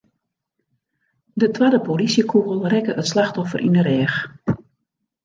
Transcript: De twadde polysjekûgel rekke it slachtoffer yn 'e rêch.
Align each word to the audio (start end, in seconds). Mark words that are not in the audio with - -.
De 1.39 1.47
twadde 1.55 1.79
polysjekûgel 1.87 2.61
rekke 2.73 2.93
it 3.01 3.09
slachtoffer 3.11 3.61
yn 3.67 3.77
'e 3.79 3.83
rêch. 3.87 4.17